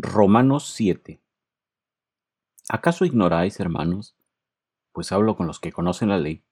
Romanos 0.00 0.70
7 0.76 1.18
¿Acaso 2.68 3.04
ignoráis, 3.04 3.58
hermanos, 3.58 4.14
pues 4.92 5.10
hablo 5.10 5.34
con 5.34 5.48
los 5.48 5.58
que 5.58 5.72
conocen 5.72 6.08
la 6.10 6.18
ley, 6.18 6.44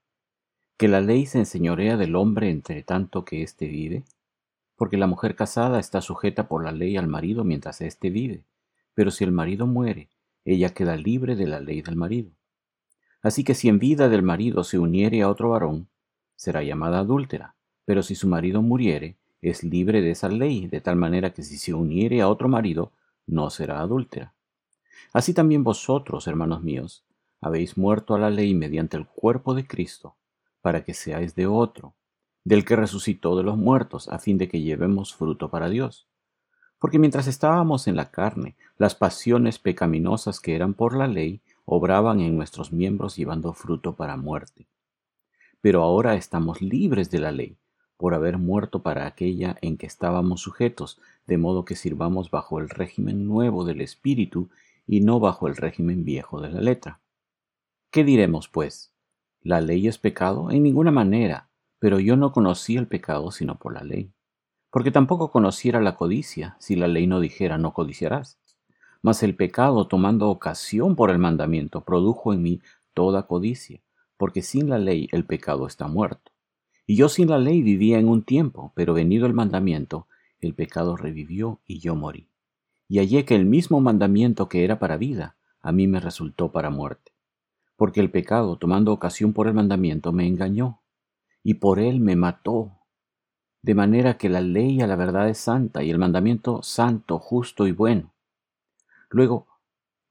que 0.76 0.88
la 0.88 1.00
ley 1.00 1.26
se 1.26 1.38
enseñorea 1.38 1.96
del 1.96 2.16
hombre 2.16 2.50
entre 2.50 2.82
tanto 2.82 3.24
que 3.24 3.44
éste 3.44 3.68
vive? 3.68 4.02
Porque 4.74 4.96
la 4.96 5.06
mujer 5.06 5.36
casada 5.36 5.78
está 5.78 6.00
sujeta 6.00 6.48
por 6.48 6.64
la 6.64 6.72
ley 6.72 6.96
al 6.96 7.06
marido 7.06 7.44
mientras 7.44 7.80
éste 7.82 8.10
vive, 8.10 8.42
pero 8.94 9.12
si 9.12 9.22
el 9.22 9.30
marido 9.30 9.68
muere, 9.68 10.08
ella 10.44 10.74
queda 10.74 10.96
libre 10.96 11.36
de 11.36 11.46
la 11.46 11.60
ley 11.60 11.82
del 11.82 11.94
marido. 11.94 12.32
Así 13.22 13.44
que 13.44 13.54
si 13.54 13.68
en 13.68 13.78
vida 13.78 14.08
del 14.08 14.24
marido 14.24 14.64
se 14.64 14.80
uniere 14.80 15.22
a 15.22 15.28
otro 15.28 15.50
varón, 15.50 15.88
será 16.34 16.64
llamada 16.64 16.98
adúltera, 16.98 17.54
pero 17.84 18.02
si 18.02 18.16
su 18.16 18.26
marido 18.26 18.60
muriere, 18.60 19.18
es 19.40 19.62
libre 19.62 20.02
de 20.02 20.10
esa 20.10 20.28
ley, 20.28 20.66
de 20.66 20.80
tal 20.80 20.96
manera 20.96 21.32
que 21.32 21.44
si 21.44 21.58
se 21.58 21.74
uniere 21.74 22.22
a 22.22 22.28
otro 22.28 22.48
marido, 22.48 22.90
no 23.26 23.50
será 23.50 23.80
adúltera. 23.80 24.34
Así 25.12 25.34
también 25.34 25.64
vosotros, 25.64 26.26
hermanos 26.26 26.62
míos, 26.62 27.04
habéis 27.40 27.76
muerto 27.76 28.14
a 28.14 28.18
la 28.18 28.30
ley 28.30 28.54
mediante 28.54 28.96
el 28.96 29.06
cuerpo 29.06 29.54
de 29.54 29.66
Cristo, 29.66 30.16
para 30.60 30.84
que 30.84 30.94
seáis 30.94 31.34
de 31.34 31.46
otro, 31.46 31.94
del 32.44 32.64
que 32.64 32.76
resucitó 32.76 33.36
de 33.36 33.42
los 33.42 33.56
muertos, 33.56 34.08
a 34.08 34.18
fin 34.18 34.38
de 34.38 34.48
que 34.48 34.60
llevemos 34.60 35.14
fruto 35.14 35.50
para 35.50 35.68
Dios. 35.68 36.08
Porque 36.78 36.98
mientras 36.98 37.26
estábamos 37.26 37.88
en 37.88 37.96
la 37.96 38.10
carne, 38.10 38.56
las 38.78 38.94
pasiones 38.94 39.58
pecaminosas 39.58 40.40
que 40.40 40.54
eran 40.54 40.74
por 40.74 40.96
la 40.96 41.08
ley 41.08 41.40
obraban 41.64 42.20
en 42.20 42.36
nuestros 42.36 42.72
miembros 42.72 43.16
llevando 43.16 43.52
fruto 43.52 43.96
para 43.96 44.16
muerte. 44.16 44.68
Pero 45.60 45.82
ahora 45.82 46.14
estamos 46.14 46.62
libres 46.62 47.10
de 47.10 47.18
la 47.18 47.32
ley, 47.32 47.56
por 47.96 48.14
haber 48.14 48.38
muerto 48.38 48.82
para 48.82 49.06
aquella 49.06 49.56
en 49.62 49.76
que 49.76 49.86
estábamos 49.86 50.40
sujetos, 50.40 51.00
de 51.26 51.38
modo 51.38 51.64
que 51.64 51.76
sirvamos 51.76 52.30
bajo 52.30 52.60
el 52.60 52.68
régimen 52.68 53.26
nuevo 53.26 53.64
del 53.64 53.80
Espíritu 53.80 54.48
y 54.86 55.00
no 55.00 55.18
bajo 55.20 55.48
el 55.48 55.56
régimen 55.56 56.04
viejo 56.04 56.40
de 56.40 56.50
la 56.50 56.60
letra. 56.60 57.00
¿Qué 57.90 58.04
diremos, 58.04 58.48
pues? 58.48 58.92
¿La 59.40 59.60
ley 59.60 59.88
es 59.88 59.98
pecado? 59.98 60.50
En 60.50 60.62
ninguna 60.62 60.90
manera, 60.90 61.48
pero 61.78 62.00
yo 62.00 62.16
no 62.16 62.32
conocí 62.32 62.76
el 62.76 62.86
pecado 62.86 63.30
sino 63.30 63.58
por 63.58 63.74
la 63.74 63.82
ley. 63.82 64.12
Porque 64.70 64.90
tampoco 64.90 65.30
conociera 65.30 65.80
la 65.80 65.96
codicia 65.96 66.56
si 66.58 66.76
la 66.76 66.88
ley 66.88 67.06
no 67.06 67.20
dijera 67.20 67.56
no 67.56 67.72
codiciarás. 67.72 68.38
Mas 69.02 69.22
el 69.22 69.36
pecado, 69.36 69.86
tomando 69.86 70.28
ocasión 70.28 70.96
por 70.96 71.10
el 71.10 71.18
mandamiento, 71.18 71.82
produjo 71.82 72.32
en 72.32 72.42
mí 72.42 72.60
toda 72.92 73.26
codicia, 73.26 73.80
porque 74.16 74.42
sin 74.42 74.68
la 74.68 74.78
ley 74.78 75.08
el 75.12 75.24
pecado 75.24 75.66
está 75.66 75.86
muerto. 75.86 76.32
Y 76.86 76.94
yo 76.96 77.08
sin 77.08 77.28
la 77.28 77.38
ley 77.38 77.62
vivía 77.62 77.98
en 77.98 78.08
un 78.08 78.22
tiempo, 78.22 78.72
pero 78.76 78.94
venido 78.94 79.26
el 79.26 79.34
mandamiento, 79.34 80.06
el 80.40 80.54
pecado 80.54 80.96
revivió 80.96 81.60
y 81.66 81.80
yo 81.80 81.96
morí. 81.96 82.28
Y 82.88 82.98
hallé 82.98 83.24
que 83.24 83.34
el 83.34 83.44
mismo 83.44 83.80
mandamiento 83.80 84.48
que 84.48 84.64
era 84.64 84.78
para 84.78 84.96
vida, 84.96 85.36
a 85.60 85.72
mí 85.72 85.88
me 85.88 85.98
resultó 85.98 86.52
para 86.52 86.70
muerte. 86.70 87.12
Porque 87.76 88.00
el 88.00 88.10
pecado, 88.10 88.56
tomando 88.56 88.92
ocasión 88.92 89.32
por 89.32 89.48
el 89.48 89.54
mandamiento, 89.54 90.12
me 90.12 90.28
engañó, 90.28 90.80
y 91.42 91.54
por 91.54 91.80
él 91.80 92.00
me 92.00 92.14
mató. 92.14 92.78
De 93.62 93.74
manera 93.74 94.16
que 94.16 94.28
la 94.28 94.40
ley 94.40 94.80
a 94.80 94.86
la 94.86 94.94
verdad 94.94 95.28
es 95.28 95.38
santa, 95.38 95.82
y 95.82 95.90
el 95.90 95.98
mandamiento 95.98 96.62
santo, 96.62 97.18
justo 97.18 97.66
y 97.66 97.72
bueno. 97.72 98.14
Luego, 99.10 99.48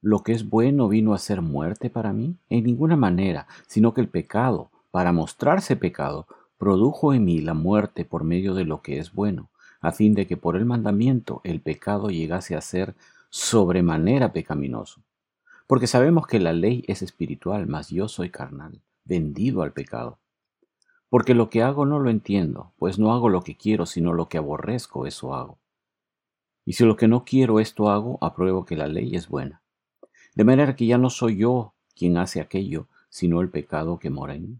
¿lo 0.01 0.23
que 0.23 0.33
es 0.33 0.49
bueno 0.49 0.89
vino 0.89 1.13
a 1.13 1.19
ser 1.19 1.41
muerte 1.41 1.89
para 1.89 2.11
mí? 2.11 2.37
En 2.49 2.65
ninguna 2.65 2.97
manera, 2.97 3.47
sino 3.65 3.93
que 3.93 4.01
el 4.01 4.09
pecado, 4.09 4.71
para 4.91 5.13
mostrarse 5.13 5.77
pecado, 5.77 6.27
produjo 6.65 7.13
en 7.13 7.23
mí 7.23 7.41
la 7.41 7.53
muerte 7.53 8.05
por 8.05 8.23
medio 8.23 8.55
de 8.55 8.65
lo 8.65 8.81
que 8.81 8.97
es 8.97 9.13
bueno, 9.13 9.51
a 9.81 9.91
fin 9.91 10.15
de 10.15 10.25
que 10.25 10.35
por 10.35 10.55
el 10.55 10.65
mandamiento 10.65 11.41
el 11.43 11.61
pecado 11.61 12.09
llegase 12.09 12.55
a 12.55 12.61
ser 12.61 12.95
sobremanera 13.29 14.33
pecaminoso. 14.33 15.03
Porque 15.67 15.85
sabemos 15.85 16.25
que 16.25 16.39
la 16.39 16.53
ley 16.53 16.83
es 16.87 17.03
espiritual, 17.03 17.67
mas 17.67 17.89
yo 17.89 18.07
soy 18.07 18.31
carnal, 18.31 18.81
vendido 19.03 19.61
al 19.61 19.73
pecado. 19.73 20.17
Porque 21.07 21.35
lo 21.35 21.51
que 21.51 21.61
hago 21.61 21.85
no 21.85 21.99
lo 21.99 22.09
entiendo, 22.09 22.73
pues 22.79 22.97
no 22.97 23.13
hago 23.13 23.29
lo 23.29 23.43
que 23.43 23.55
quiero, 23.55 23.85
sino 23.85 24.11
lo 24.11 24.27
que 24.27 24.39
aborrezco, 24.39 25.05
eso 25.05 25.35
hago. 25.35 25.59
Y 26.65 26.73
si 26.73 26.83
lo 26.83 26.95
que 26.95 27.07
no 27.07 27.25
quiero 27.25 27.59
esto 27.59 27.91
hago, 27.91 28.17
apruebo 28.21 28.65
que 28.65 28.75
la 28.75 28.87
ley 28.87 29.15
es 29.15 29.29
buena. 29.29 29.61
De 30.33 30.43
manera 30.43 30.75
que 30.75 30.87
ya 30.87 30.97
no 30.97 31.11
soy 31.11 31.37
yo 31.37 31.75
quien 31.95 32.17
hace 32.17 32.41
aquello, 32.41 32.87
sino 33.09 33.39
el 33.39 33.49
pecado 33.51 33.99
que 33.99 34.09
mora 34.09 34.33
en 34.33 34.41
mí. 34.49 34.59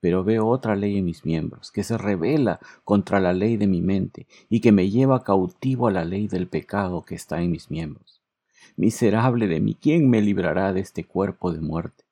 pero 0.00 0.24
veo 0.24 0.48
otra 0.48 0.76
ley 0.76 0.98
en 0.98 1.04
mis 1.04 1.24
miembros, 1.24 1.70
que 1.70 1.84
se 1.84 1.98
revela 1.98 2.58
contra 2.84 3.20
la 3.20 3.32
ley 3.32 3.56
de 3.56 3.66
mi 3.66 3.82
mente 3.82 4.26
y 4.48 4.60
que 4.60 4.72
me 4.72 4.90
lleva 4.90 5.22
cautivo 5.22 5.88
a 5.88 5.92
la 5.92 6.04
ley 6.04 6.26
del 6.26 6.48
pecado 6.48 7.04
que 7.04 7.14
está 7.14 7.42
en 7.42 7.50
mis 7.50 7.70
miembros. 7.70 8.22
Miserable 8.76 9.46
de 9.46 9.60
mí, 9.60 9.76
¿quién 9.80 10.08
me 10.08 10.22
librará 10.22 10.72
de 10.72 10.80
este 10.80 11.04
cuerpo 11.04 11.52
de 11.52 11.60
muerte? 11.60 12.04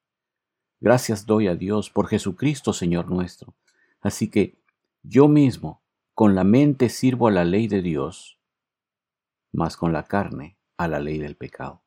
Gracias 0.80 1.26
doy 1.26 1.48
a 1.48 1.56
Dios 1.56 1.90
por 1.90 2.08
Jesucristo 2.08 2.72
Señor 2.72 3.10
nuestro. 3.10 3.54
Así 4.00 4.28
que 4.28 4.54
yo 5.02 5.26
mismo, 5.26 5.82
con 6.14 6.34
la 6.34 6.44
mente 6.44 6.88
sirvo 6.90 7.28
a 7.28 7.32
la 7.32 7.44
ley 7.44 7.68
de 7.68 7.80
Dios, 7.80 8.38
mas 9.50 9.76
con 9.76 9.92
la 9.92 10.04
carne 10.04 10.58
a 10.76 10.88
la 10.88 11.00
ley 11.00 11.18
del 11.18 11.36
pecado. 11.36 11.82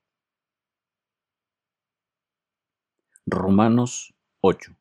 Romanos 3.26 4.16
8 4.42 4.81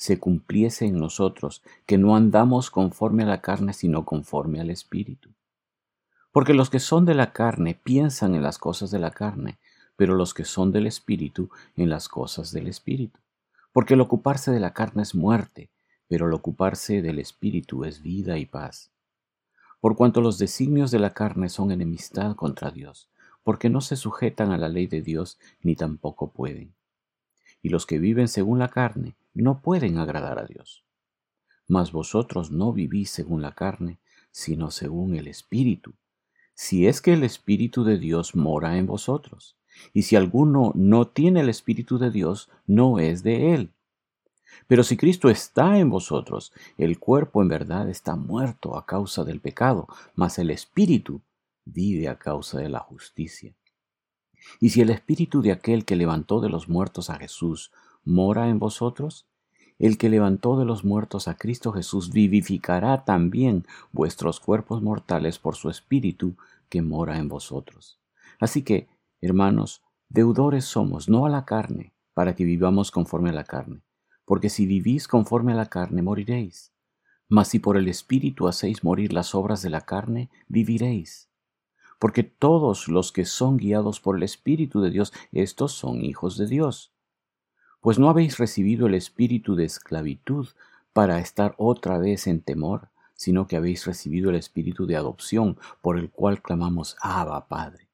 se 0.00 0.18
cumpliese 0.18 0.86
en 0.86 0.98
nosotros, 0.98 1.62
que 1.84 1.98
no 1.98 2.16
andamos 2.16 2.70
conforme 2.70 3.24
a 3.24 3.26
la 3.26 3.42
carne, 3.42 3.74
sino 3.74 4.06
conforme 4.06 4.58
al 4.58 4.70
Espíritu. 4.70 5.28
Porque 6.32 6.54
los 6.54 6.70
que 6.70 6.80
son 6.80 7.04
de 7.04 7.12
la 7.12 7.34
carne 7.34 7.78
piensan 7.84 8.34
en 8.34 8.42
las 8.42 8.56
cosas 8.56 8.90
de 8.90 8.98
la 8.98 9.10
carne, 9.10 9.58
pero 9.96 10.14
los 10.14 10.32
que 10.32 10.46
son 10.46 10.72
del 10.72 10.86
Espíritu 10.86 11.50
en 11.76 11.90
las 11.90 12.08
cosas 12.08 12.50
del 12.50 12.66
Espíritu. 12.68 13.20
Porque 13.74 13.92
el 13.92 14.00
ocuparse 14.00 14.50
de 14.50 14.58
la 14.58 14.72
carne 14.72 15.02
es 15.02 15.14
muerte, 15.14 15.68
pero 16.08 16.28
el 16.28 16.32
ocuparse 16.32 17.02
del 17.02 17.18
Espíritu 17.18 17.84
es 17.84 18.00
vida 18.00 18.38
y 18.38 18.46
paz. 18.46 18.90
Por 19.82 19.96
cuanto 19.96 20.22
los 20.22 20.38
designios 20.38 20.90
de 20.90 20.98
la 20.98 21.10
carne 21.10 21.50
son 21.50 21.72
enemistad 21.72 22.36
contra 22.36 22.70
Dios, 22.70 23.10
porque 23.42 23.68
no 23.68 23.82
se 23.82 23.96
sujetan 23.96 24.50
a 24.50 24.56
la 24.56 24.70
ley 24.70 24.86
de 24.86 25.02
Dios 25.02 25.38
ni 25.60 25.76
tampoco 25.76 26.30
pueden. 26.30 26.72
Y 27.60 27.68
los 27.68 27.84
que 27.84 27.98
viven 27.98 28.28
según 28.28 28.58
la 28.60 28.68
carne 28.68 29.14
no 29.34 29.62
pueden 29.62 29.98
agradar 29.98 30.38
a 30.38 30.46
Dios. 30.46 30.84
Mas 31.68 31.92
vosotros 31.92 32.50
no 32.50 32.72
vivís 32.72 33.10
según 33.10 33.42
la 33.42 33.54
carne, 33.54 34.00
sino 34.30 34.70
según 34.70 35.14
el 35.14 35.28
Espíritu, 35.28 35.94
si 36.54 36.86
es 36.86 37.00
que 37.00 37.12
el 37.12 37.24
Espíritu 37.24 37.84
de 37.84 37.98
Dios 37.98 38.34
mora 38.34 38.76
en 38.76 38.86
vosotros. 38.86 39.56
Y 39.94 40.02
si 40.02 40.16
alguno 40.16 40.72
no 40.74 41.08
tiene 41.08 41.40
el 41.40 41.48
Espíritu 41.48 41.98
de 41.98 42.10
Dios, 42.10 42.50
no 42.66 42.98
es 42.98 43.22
de 43.22 43.54
él. 43.54 43.72
Pero 44.66 44.84
si 44.84 44.96
Cristo 44.96 45.30
está 45.30 45.78
en 45.78 45.90
vosotros, 45.90 46.52
el 46.76 46.98
cuerpo 46.98 47.42
en 47.42 47.48
verdad 47.48 47.88
está 47.88 48.16
muerto 48.16 48.76
a 48.76 48.84
causa 48.84 49.24
del 49.24 49.40
pecado, 49.40 49.86
mas 50.14 50.38
el 50.38 50.50
Espíritu 50.50 51.22
vive 51.64 52.08
a 52.08 52.18
causa 52.18 52.58
de 52.58 52.68
la 52.68 52.80
justicia. 52.80 53.54
Y 54.58 54.70
si 54.70 54.80
el 54.80 54.90
Espíritu 54.90 55.42
de 55.42 55.52
aquel 55.52 55.84
que 55.84 55.96
levantó 55.96 56.40
de 56.40 56.48
los 56.48 56.68
muertos 56.68 57.10
a 57.10 57.16
Jesús 57.16 57.72
mora 58.04 58.48
en 58.48 58.58
vosotros, 58.58 59.26
el 59.78 59.96
que 59.96 60.10
levantó 60.10 60.58
de 60.58 60.64
los 60.64 60.84
muertos 60.84 61.28
a 61.28 61.36
Cristo 61.36 61.72
Jesús 61.72 62.12
vivificará 62.12 63.04
también 63.04 63.66
vuestros 63.92 64.40
cuerpos 64.40 64.82
mortales 64.82 65.38
por 65.38 65.56
su 65.56 65.70
Espíritu 65.70 66.36
que 66.68 66.82
mora 66.82 67.18
en 67.18 67.28
vosotros. 67.28 67.98
Así 68.38 68.62
que, 68.62 68.88
hermanos, 69.20 69.82
deudores 70.08 70.64
somos, 70.64 71.08
no 71.08 71.26
a 71.26 71.30
la 71.30 71.44
carne, 71.44 71.94
para 72.14 72.34
que 72.34 72.44
vivamos 72.44 72.90
conforme 72.90 73.30
a 73.30 73.32
la 73.34 73.44
carne 73.44 73.82
porque 74.30 74.48
si 74.48 74.64
vivís 74.64 75.08
conforme 75.08 75.54
a 75.54 75.56
la 75.56 75.66
carne, 75.66 76.02
moriréis. 76.02 76.72
Mas 77.28 77.48
si 77.48 77.58
por 77.58 77.76
el 77.76 77.88
Espíritu 77.88 78.46
hacéis 78.46 78.84
morir 78.84 79.12
las 79.12 79.34
obras 79.34 79.60
de 79.60 79.70
la 79.70 79.80
carne, 79.80 80.30
viviréis. 80.46 81.28
Porque 81.98 82.22
todos 82.22 82.86
los 82.86 83.10
que 83.10 83.24
son 83.24 83.56
guiados 83.56 83.98
por 83.98 84.16
el 84.16 84.22
Espíritu 84.22 84.82
de 84.82 84.92
Dios, 84.92 85.12
estos 85.32 85.72
son 85.72 86.04
hijos 86.04 86.38
de 86.38 86.46
Dios. 86.46 86.94
Pues 87.80 87.98
no 87.98 88.08
habéis 88.08 88.38
recibido 88.38 88.86
el 88.86 88.94
espíritu 88.94 89.56
de 89.56 89.64
esclavitud 89.64 90.48
para 90.92 91.18
estar 91.18 91.54
otra 91.58 91.98
vez 91.98 92.26
en 92.26 92.40
temor, 92.40 92.90
sino 93.14 93.46
que 93.46 93.56
habéis 93.56 93.86
recibido 93.86 94.30
el 94.30 94.36
espíritu 94.36 94.86
de 94.86 94.96
adopción, 94.96 95.58
por 95.82 95.98
el 95.98 96.10
cual 96.10 96.42
clamamos 96.42 96.96
Abba, 97.00 97.48
Padre. 97.48 97.88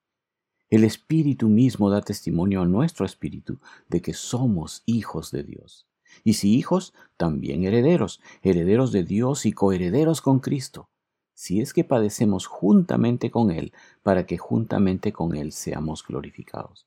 El 0.68 0.82
Espíritu 0.82 1.48
mismo 1.48 1.90
da 1.90 2.00
testimonio 2.00 2.62
a 2.62 2.66
nuestro 2.66 3.06
espíritu 3.06 3.60
de 3.88 4.02
que 4.02 4.14
somos 4.14 4.82
hijos 4.86 5.30
de 5.30 5.44
Dios 5.44 5.86
y 6.24 6.34
si 6.34 6.54
hijos, 6.54 6.94
también 7.16 7.64
herederos, 7.64 8.20
herederos 8.42 8.92
de 8.92 9.04
Dios 9.04 9.46
y 9.46 9.52
coherederos 9.52 10.20
con 10.20 10.40
Cristo, 10.40 10.88
si 11.34 11.60
es 11.60 11.72
que 11.72 11.84
padecemos 11.84 12.46
juntamente 12.46 13.30
con 13.30 13.50
Él, 13.50 13.72
para 14.02 14.26
que 14.26 14.38
juntamente 14.38 15.12
con 15.12 15.36
Él 15.36 15.52
seamos 15.52 16.04
glorificados. 16.06 16.86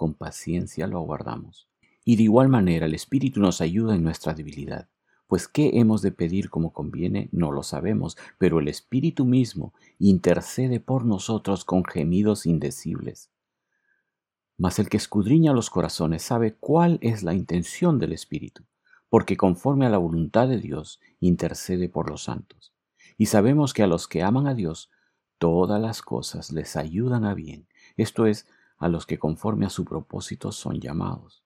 con 0.00 0.14
paciencia 0.14 0.86
lo 0.86 0.96
aguardamos. 0.96 1.68
Y 2.06 2.16
de 2.16 2.22
igual 2.22 2.48
manera 2.48 2.86
el 2.86 2.94
Espíritu 2.94 3.38
nos 3.38 3.60
ayuda 3.60 3.94
en 3.94 4.02
nuestra 4.02 4.32
debilidad 4.32 4.88
pues 5.26 5.46
qué 5.46 5.70
hemos 5.74 6.02
de 6.02 6.10
pedir 6.10 6.50
como 6.50 6.72
conviene 6.72 7.28
no 7.30 7.52
lo 7.52 7.62
sabemos, 7.62 8.16
pero 8.36 8.58
el 8.58 8.66
Espíritu 8.66 9.24
mismo 9.24 9.72
intercede 10.00 10.80
por 10.80 11.04
nosotros 11.04 11.64
con 11.64 11.84
gemidos 11.84 12.46
indecibles. 12.46 13.30
Mas 14.58 14.80
el 14.80 14.88
que 14.88 14.96
escudriña 14.96 15.52
los 15.52 15.70
corazones 15.70 16.22
sabe 16.22 16.56
cuál 16.58 16.98
es 17.00 17.22
la 17.22 17.32
intención 17.32 18.00
del 18.00 18.12
Espíritu, 18.12 18.64
porque 19.08 19.36
conforme 19.36 19.86
a 19.86 19.90
la 19.90 19.98
voluntad 19.98 20.48
de 20.48 20.58
Dios 20.58 20.98
intercede 21.20 21.88
por 21.88 22.10
los 22.10 22.24
santos. 22.24 22.72
Y 23.16 23.26
sabemos 23.26 23.72
que 23.72 23.84
a 23.84 23.86
los 23.86 24.08
que 24.08 24.24
aman 24.24 24.48
a 24.48 24.54
Dios, 24.54 24.90
todas 25.38 25.80
las 25.80 26.02
cosas 26.02 26.50
les 26.50 26.74
ayudan 26.74 27.24
a 27.24 27.34
bien, 27.34 27.68
esto 27.96 28.26
es, 28.26 28.48
a 28.80 28.88
los 28.88 29.06
que 29.06 29.20
conforme 29.20 29.66
a 29.66 29.70
su 29.70 29.84
propósito 29.84 30.50
son 30.50 30.80
llamados 30.80 31.44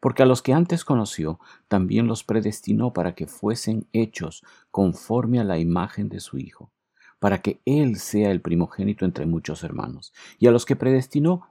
porque 0.00 0.22
a 0.22 0.26
los 0.26 0.42
que 0.42 0.54
antes 0.54 0.84
conoció 0.84 1.38
también 1.68 2.06
los 2.06 2.24
predestinó 2.24 2.92
para 2.92 3.14
que 3.14 3.26
fuesen 3.26 3.86
hechos 3.92 4.42
conforme 4.70 5.38
a 5.38 5.44
la 5.44 5.58
imagen 5.58 6.08
de 6.08 6.20
su 6.20 6.38
Hijo, 6.38 6.72
para 7.18 7.42
que 7.42 7.60
Él 7.66 7.96
sea 7.96 8.30
el 8.30 8.40
primogénito 8.40 9.04
entre 9.04 9.26
muchos 9.26 9.62
hermanos. 9.62 10.12
Y 10.38 10.46
a 10.46 10.50
los 10.50 10.64
que 10.64 10.74
predestinó, 10.74 11.48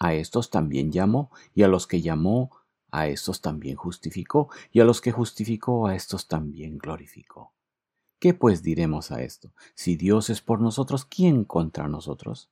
a 0.00 0.14
estos 0.14 0.50
también 0.50 0.90
llamó, 0.90 1.30
y 1.54 1.62
a 1.62 1.68
los 1.68 1.86
que 1.86 2.02
llamó, 2.02 2.50
a 2.90 3.06
estos 3.06 3.40
también 3.40 3.76
justificó, 3.76 4.50
y 4.72 4.80
a 4.80 4.84
los 4.84 5.00
que 5.00 5.12
justificó, 5.12 5.86
a 5.86 5.94
estos 5.94 6.26
también 6.26 6.76
glorificó. 6.76 7.54
¿Qué 8.18 8.34
pues 8.34 8.62
diremos 8.62 9.10
a 9.10 9.22
esto? 9.22 9.52
Si 9.74 9.96
Dios 9.96 10.28
es 10.28 10.42
por 10.42 10.60
nosotros, 10.60 11.04
¿quién 11.04 11.44
contra 11.44 11.88
nosotros? 11.88 12.51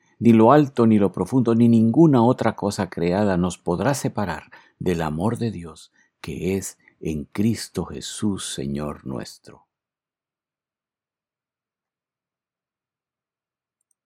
ni 0.21 0.33
lo 0.33 0.51
alto, 0.51 0.85
ni 0.85 0.99
lo 0.99 1.11
profundo, 1.11 1.55
ni 1.55 1.67
ninguna 1.67 2.23
otra 2.23 2.55
cosa 2.55 2.91
creada 2.91 3.37
nos 3.37 3.57
podrá 3.57 3.95
separar 3.95 4.51
del 4.77 5.01
amor 5.01 5.39
de 5.39 5.49
Dios 5.49 5.91
que 6.21 6.55
es 6.57 6.77
en 6.99 7.25
Cristo 7.25 7.85
Jesús, 7.85 8.53
Señor 8.53 9.07
nuestro. 9.07 9.70